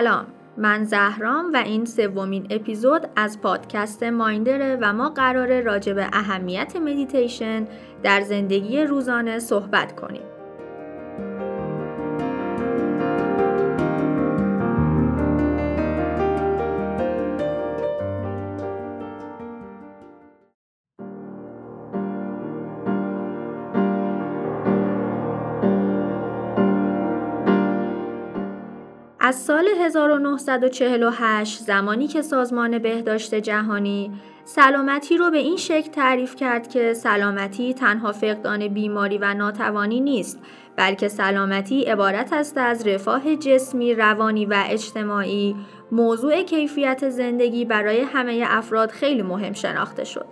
[0.00, 0.26] سلام
[0.56, 6.76] من زهرام و این سومین اپیزود از پادکست مایندره و ما قراره راجع به اهمیت
[6.76, 7.66] مدیتیشن
[8.02, 10.22] در زندگی روزانه صحبت کنیم.
[29.22, 34.12] از سال 1948 زمانی که سازمان بهداشت جهانی
[34.44, 40.38] سلامتی رو به این شکل تعریف کرد که سلامتی تنها فقدان بیماری و ناتوانی نیست
[40.76, 45.56] بلکه سلامتی عبارت است از رفاه جسمی، روانی و اجتماعی
[45.92, 50.26] موضوع کیفیت زندگی برای همه افراد خیلی مهم شناخته شد.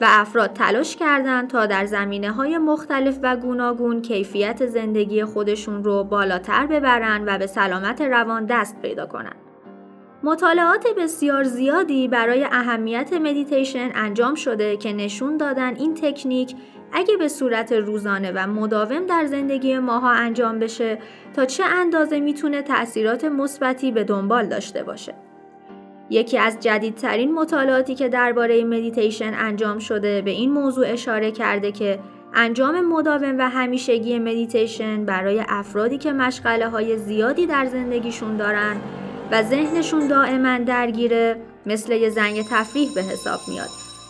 [0.00, 6.04] و افراد تلاش کردند تا در زمینه های مختلف و گوناگون کیفیت زندگی خودشون رو
[6.04, 9.36] بالاتر ببرن و به سلامت روان دست پیدا کنند.
[10.22, 16.56] مطالعات بسیار زیادی برای اهمیت مدیتیشن انجام شده که نشون دادن این تکنیک
[16.92, 20.98] اگه به صورت روزانه و مداوم در زندگی ماها انجام بشه
[21.36, 25.14] تا چه اندازه می‌تونه تأثیرات مثبتی به دنبال داشته باشه.
[26.10, 31.98] یکی از جدیدترین مطالعاتی که درباره مدیتیشن انجام شده به این موضوع اشاره کرده که
[32.34, 38.76] انجام مداوم و همیشگی مدیتیشن برای افرادی که مشغله های زیادی در زندگیشون دارن
[39.30, 43.68] و ذهنشون دائما درگیره مثل یه زنگ تفریح به حساب میاد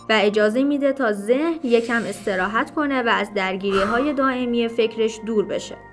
[0.09, 5.45] و اجازه میده تا ذهن یکم استراحت کنه و از درگیری های دائمی فکرش دور
[5.45, 5.90] بشه.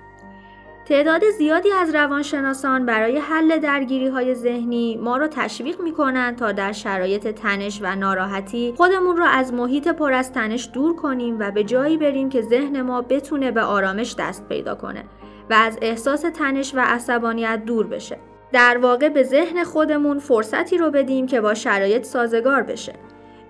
[0.89, 6.51] تعداد زیادی از روانشناسان برای حل درگیری های ذهنی ما را تشویق می کنند تا
[6.51, 11.51] در شرایط تنش و ناراحتی خودمون را از محیط پر از تنش دور کنیم و
[11.51, 15.03] به جایی بریم که ذهن ما بتونه به آرامش دست پیدا کنه
[15.49, 18.17] و از احساس تنش و عصبانیت دور بشه.
[18.51, 22.93] در واقع به ذهن خودمون فرصتی رو بدیم که با شرایط سازگار بشه.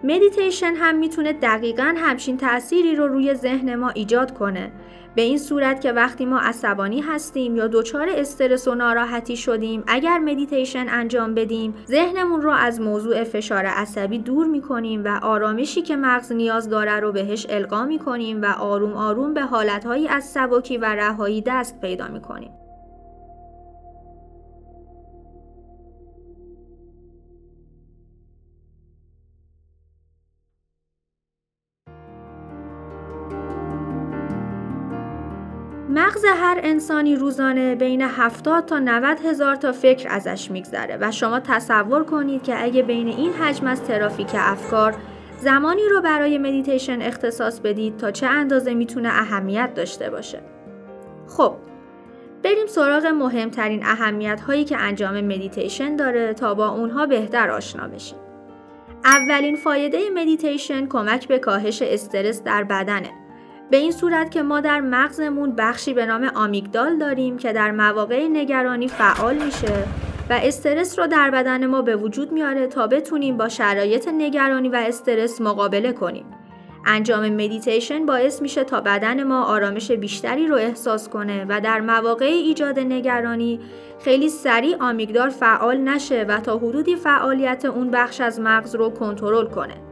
[0.04, 4.72] مدیتیشن هم می‌تونه دقیقا همچین تأثیری رو روی ذهن ما ایجاد کنه.
[5.16, 10.20] به این صورت که وقتی ما عصبانی هستیم یا دچار استرس و ناراحتی شدیم اگر
[10.20, 16.31] مدیتیشن انجام بدیم ذهنمون رو از موضوع فشار عصبی دور می‌کنیم و آرامشی که مغز
[16.31, 21.44] نیاز داره رو بهش القا می‌کنیم و آروم آروم به حالتهایی از سبکی و رهایی
[21.48, 22.52] دست پیدا می‌کنیم.
[35.91, 41.39] مغز هر انسانی روزانه بین 70 تا 90 هزار تا فکر ازش میگذره و شما
[41.39, 44.95] تصور کنید که اگه بین این حجم از ترافیک افکار
[45.38, 50.41] زمانی رو برای مدیتیشن اختصاص بدید تا چه اندازه می‌تونه اهمیت داشته باشه.
[51.27, 51.55] خب
[52.44, 58.19] بریم سراغ مهمترین اهمیت هایی که انجام مدیتیشن داره تا با اونها بهتر آشنا بشیم.
[59.06, 63.09] اولین فایده مدیتیشن کمک به کاهش استرس در بدنه
[63.69, 68.28] به این صورت که ما در مغزمون بخشی به نام آمیگدال داریم که در مواقع
[68.28, 69.85] نگرانی فعال میشه
[70.30, 74.75] و استرس رو در بدن ما به وجود میاره تا بتونیم با شرایط نگرانی و
[74.75, 76.25] استرس مقابله کنیم.
[76.85, 82.25] انجام مدیتیشن باعث میشه تا بدن ما آرامش بیشتری رو احساس کنه و در مواقع
[82.25, 83.59] ایجاد نگرانی
[84.03, 89.46] خیلی سریع آمیگدال فعال نشه و تا حدودی فعالیت اون بخش از مغز رو کنترل
[89.46, 89.88] کنه.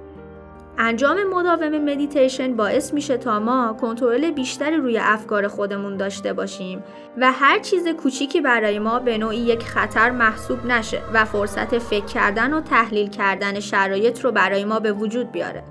[0.80, 6.84] انجام مداوم مدیتیشن باعث میشه تا ما کنترل بیشتری روی افکار خودمون داشته باشیم
[7.18, 12.06] و هر چیز کوچیکی برای ما به نوعی یک خطر محسوب نشه و فرصت فکر
[12.06, 15.64] کردن و تحلیل کردن شرایط رو برای ما به وجود بیاره.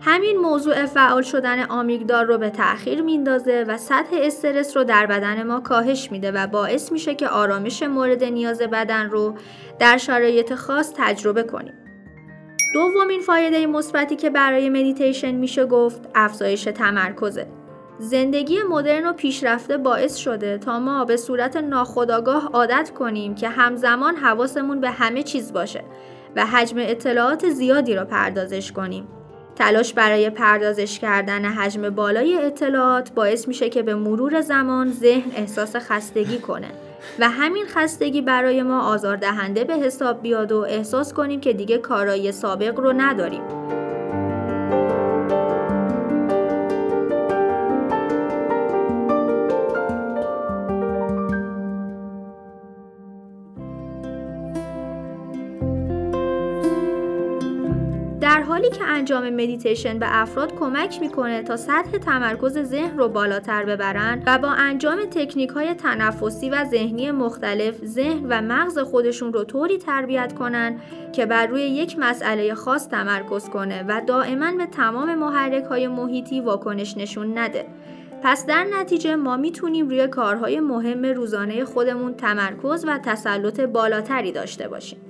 [0.00, 5.42] همین موضوع فعال شدن آمیگدال رو به تأخیر میندازه و سطح استرس رو در بدن
[5.42, 9.34] ما کاهش میده و باعث میشه که آرامش مورد نیاز بدن رو
[9.78, 11.87] در شرایط خاص تجربه کنیم.
[12.72, 17.46] دومین فایده مثبتی که برای مدیتیشن میشه گفت افزایش تمرکزه.
[17.98, 24.16] زندگی مدرن و پیشرفته باعث شده تا ما به صورت ناخودآگاه عادت کنیم که همزمان
[24.16, 25.84] حواسمون به همه چیز باشه
[26.36, 29.08] و حجم اطلاعات زیادی را پردازش کنیم.
[29.56, 35.76] تلاش برای پردازش کردن حجم بالای اطلاعات باعث میشه که به مرور زمان ذهن احساس
[35.76, 36.68] خستگی کنه
[37.18, 42.32] و همین خستگی برای ما آزاردهنده به حساب بیاد و احساس کنیم که دیگه کارایی
[42.32, 43.57] سابق رو نداریم.
[58.38, 63.64] در حالی که انجام مدیتیشن به افراد کمک می‌کنه تا سطح تمرکز ذهن رو بالاتر
[63.64, 69.44] ببرن و با انجام تکنیک های تنفسی و ذهنی مختلف ذهن و مغز خودشون رو
[69.44, 70.80] طوری تربیت کنن
[71.12, 76.40] که بر روی یک مسئله خاص تمرکز کنه و دائما به تمام محرک های محیطی
[76.40, 77.66] واکنش نشون نده
[78.22, 84.68] پس در نتیجه ما می‌تونیم روی کارهای مهم روزانه خودمون تمرکز و تسلط بالاتری داشته
[84.68, 85.07] باشیم.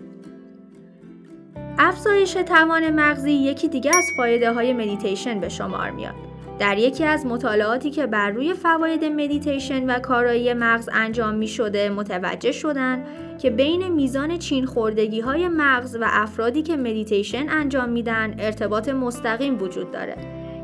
[1.80, 6.14] افزایش توان مغزی یکی دیگه از فایده های مدیتیشن به شمار میاد.
[6.58, 11.90] در یکی از مطالعاتی که بر روی فواید مدیتیشن و کارایی مغز انجام می شده
[11.90, 13.04] متوجه شدن
[13.38, 19.62] که بین میزان چین خوردگی های مغز و افرادی که مدیتیشن انجام میدن ارتباط مستقیم
[19.62, 20.16] وجود داره.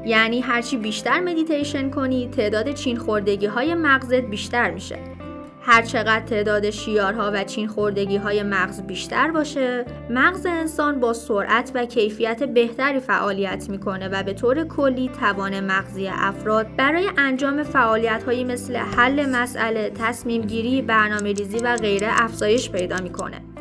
[0.07, 5.14] یعنی هرچی بیشتر مدیتیشن کنی تعداد چین خوردگی های مغزت بیشتر میشه.
[5.67, 11.73] هر چقدر تعداد شیارها و چین خوردگی های مغز بیشتر باشه مغز انسان با سرعت
[11.75, 18.23] و کیفیت بهتری فعالیت می‌کنه و به طور کلی توان مغزی افراد برای انجام فعالیت
[18.23, 23.54] هایی مثل حل مسئله، تصمیم گیری، برنامه ریزی و غیره افزایش پیدا می‌کنه.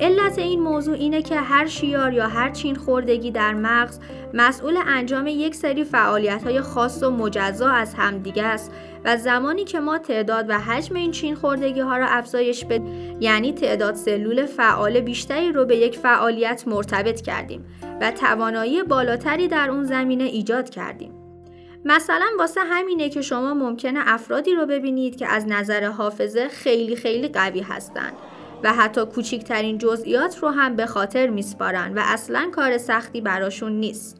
[0.00, 3.98] علت این موضوع اینه که هر شیار یا هر چین خوردگی در مغز
[4.34, 8.72] مسئول انجام یک سری فعالیت های خاص و مجزا از همدیگه است
[9.04, 13.52] و زمانی که ما تعداد و حجم این چین خوردگی ها را افزایش بدیم یعنی
[13.52, 17.64] تعداد سلول فعال بیشتری رو به یک فعالیت مرتبط کردیم
[18.00, 21.12] و توانایی بالاتری در اون زمینه ایجاد کردیم.
[21.84, 27.28] مثلا واسه همینه که شما ممکنه افرادی رو ببینید که از نظر حافظه خیلی خیلی
[27.28, 28.12] قوی هستند
[28.64, 34.19] و حتی کوچکترین جزئیات رو هم به خاطر میسپارن و اصلا کار سختی براشون نیست.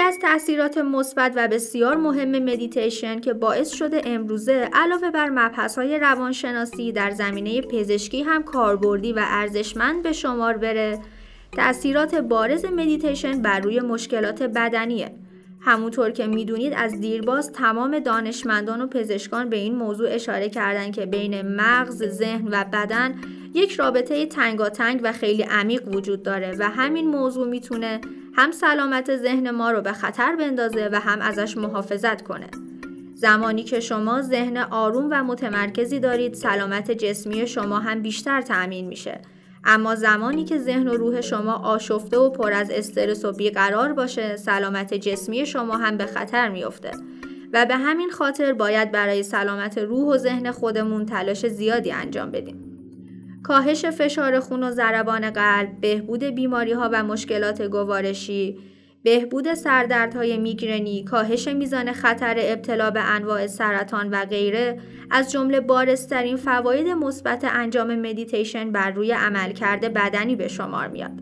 [0.00, 6.92] از تاثیرات مثبت و بسیار مهم مدیتیشن که باعث شده امروزه علاوه بر مبحث‌های روانشناسی
[6.92, 10.98] در زمینه پزشکی هم کاربردی و ارزشمند به شمار بره.
[11.52, 15.14] تاثیرات بارز مدیتیشن بر روی مشکلات بدنیه.
[15.60, 21.06] همونطور که می‌دونید از دیرباز تمام دانشمندان و پزشکان به این موضوع اشاره کردن که
[21.06, 23.14] بین مغز، ذهن و بدن
[23.54, 28.00] یک رابطه تنگاتنگ و خیلی عمیق وجود داره و همین موضوع می‌تونه
[28.38, 32.46] هم سلامت ذهن ما رو به خطر بندازه و هم ازش محافظت کنه.
[33.14, 39.20] زمانی که شما ذهن آروم و متمرکزی دارید سلامت جسمی شما هم بیشتر تأمین میشه.
[39.64, 44.36] اما زمانی که ذهن و روح شما آشفته و پر از استرس و بیقرار باشه
[44.36, 46.90] سلامت جسمی شما هم به خطر میافته
[47.52, 52.65] و به همین خاطر باید برای سلامت روح و ذهن خودمون تلاش زیادی انجام بدیم.
[53.46, 58.58] کاهش فشار خون و ضربان قلب، بهبود بیماری ها و مشکلات گوارشی،
[59.02, 66.36] بهبود سردردهای میگرنی، کاهش میزان خطر ابتلا به انواع سرطان و غیره از جمله بارزترین
[66.36, 71.12] فواید مثبت انجام مدیتیشن بر روی عملکرد بدنی به شمار میاد.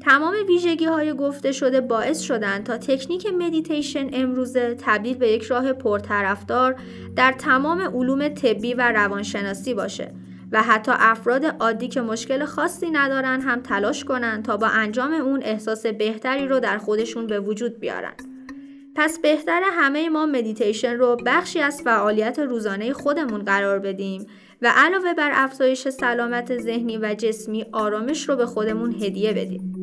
[0.00, 5.72] تمام ویژگی های گفته شده باعث شدن تا تکنیک مدیتیشن امروزه تبدیل به یک راه
[5.72, 6.76] پرطرفدار
[7.16, 10.12] در تمام علوم طبی و روانشناسی باشه
[10.52, 15.42] و حتی افراد عادی که مشکل خاصی ندارن هم تلاش کنن تا با انجام اون
[15.42, 18.12] احساس بهتری رو در خودشون به وجود بیارن.
[18.94, 24.26] پس بهتر همه ما مدیتیشن رو بخشی از فعالیت روزانه خودمون قرار بدیم
[24.62, 29.81] و علاوه بر افزایش سلامت ذهنی و جسمی آرامش رو به خودمون هدیه بدیم.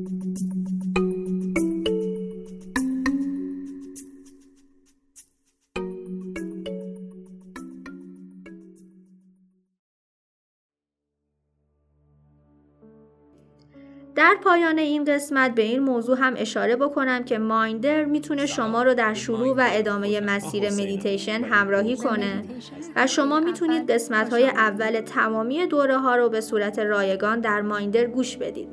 [14.19, 18.93] در پایان این قسمت به این موضوع هم اشاره بکنم که مایندر می‌تونه شما رو
[18.93, 22.43] در شروع و ادامه مسیر مدیتیشن همراهی کنه.
[22.95, 28.05] و شما می‌تونید قسمت های اول تمامی دوره ها رو به صورت رایگان در مایندر
[28.05, 28.69] گوش بدید.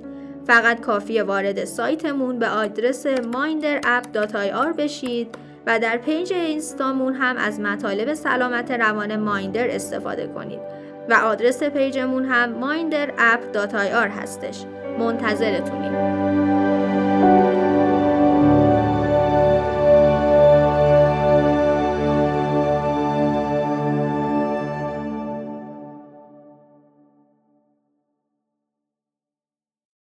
[0.47, 5.35] فقط کافیه وارد سایتمون به آدرس minderapp.ir بشید
[5.67, 10.61] و در page اینستامون هم از مطالب سلامت روان مایندر استفاده کنید.
[11.09, 14.65] و آدرس پیجمون هم minderapp.ir هستش.
[14.99, 16.26] منتظرتونیم.